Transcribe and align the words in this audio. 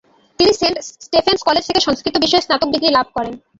তিনি 0.39 0.51
Saint 0.53 0.77
Stephen's 0.99 1.39
College 1.47 1.63
থেকে 1.69 1.81
সংস্কৃত 1.83 2.15
বিষয়ে 2.25 2.45
স্নাতক 2.45 2.69
ডিগ্রী 2.73 2.89
লাভ 2.93 3.07
করেন। 3.15 3.33